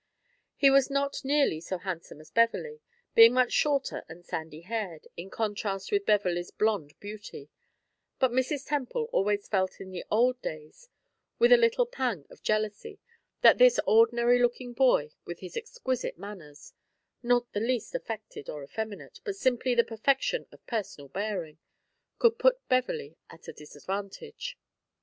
[0.55, 2.81] He was not nearly so handsome as Beverley,
[3.13, 7.51] being much shorter and sandy haired, in contrast with Beverley's blonde beauty;
[8.17, 8.65] but Mrs.
[8.67, 10.89] Temple always felt in the old days,
[11.37, 12.97] with a little pang of jealousy,
[13.41, 16.73] that this ordinary looking boy, with his exquisite manners
[17.21, 21.59] not the least affected or effeminate, but simply the perfection of personal bearing
[22.17, 24.57] could put Beverley at a disadvantage.